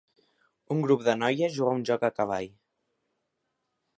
[0.75, 2.49] Un grup de noies juga a un joc a cavall.